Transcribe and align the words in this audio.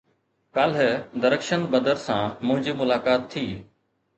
ڪالهه 0.57 0.89
درخشند 1.25 1.65
بدر 1.75 1.97
سان 2.07 2.23
منهنجي 2.47 2.73
ملاقات 2.81 3.21
ٿي 3.35 3.45